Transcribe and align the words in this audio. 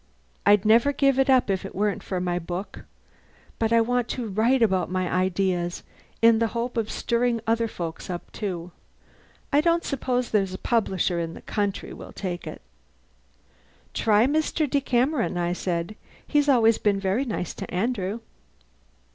I'd 0.47 0.65
never 0.65 0.91
give 0.91 1.19
it 1.19 1.29
up 1.29 1.47
if 1.51 1.63
it 1.63 1.75
weren't 1.75 2.01
for 2.01 2.19
my 2.19 2.39
book: 2.39 2.85
but 3.59 3.71
I 3.71 3.81
want 3.81 4.07
to 4.07 4.27
write 4.27 4.63
about 4.63 4.89
my 4.89 5.07
ideas 5.07 5.83
in 6.23 6.39
the 6.39 6.47
hope 6.57 6.75
of 6.75 6.89
stirring 6.89 7.39
other 7.45 7.67
folk 7.67 8.09
up, 8.09 8.31
too. 8.31 8.71
I 9.53 9.61
don't 9.61 9.83
suppose 9.83 10.31
there's 10.31 10.55
a 10.55 10.57
publisher 10.57 11.19
in 11.19 11.35
the 11.35 11.41
country 11.43 11.93
will 11.93 12.13
take 12.13 12.47
it!" 12.47 12.63
"Try 13.93 14.25
Mr. 14.25 14.67
Decameron," 14.67 15.37
I 15.37 15.53
said. 15.53 15.95
"He's 16.25 16.49
always 16.49 16.79
been 16.79 16.99
very 16.99 17.23
nice 17.23 17.53
to 17.53 17.71
Andrew." 17.71 18.21